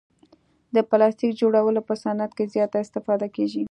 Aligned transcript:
د 0.75 0.77
پلاستیک 0.89 1.31
جوړولو 1.41 1.81
په 1.87 1.93
صعنت 2.01 2.31
کې 2.37 2.45
زیاته 2.53 2.77
استفاده 2.81 3.27
کیږي. 3.35 3.59